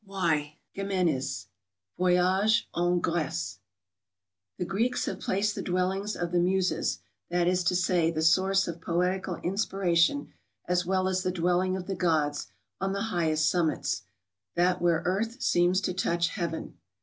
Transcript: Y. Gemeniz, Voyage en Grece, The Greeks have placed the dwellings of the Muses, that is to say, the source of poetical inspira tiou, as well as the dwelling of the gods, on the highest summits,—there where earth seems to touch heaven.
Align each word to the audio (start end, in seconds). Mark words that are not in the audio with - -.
Y. 0.03 0.57
Gemeniz, 0.75 1.45
Voyage 1.95 2.67
en 2.75 2.99
Grece, 2.99 3.59
The 4.57 4.65
Greeks 4.65 5.05
have 5.05 5.19
placed 5.19 5.53
the 5.53 5.61
dwellings 5.61 6.15
of 6.15 6.31
the 6.31 6.39
Muses, 6.39 6.97
that 7.29 7.47
is 7.47 7.63
to 7.65 7.75
say, 7.75 8.09
the 8.09 8.23
source 8.23 8.67
of 8.67 8.81
poetical 8.81 9.35
inspira 9.41 9.91
tiou, 9.93 10.27
as 10.65 10.87
well 10.87 11.07
as 11.07 11.21
the 11.21 11.31
dwelling 11.31 11.77
of 11.77 11.85
the 11.85 11.93
gods, 11.93 12.47
on 12.79 12.93
the 12.93 13.01
highest 13.13 13.47
summits,—there 13.47 14.73
where 14.77 15.03
earth 15.05 15.39
seems 15.39 15.79
to 15.81 15.93
touch 15.93 16.29
heaven. 16.29 16.79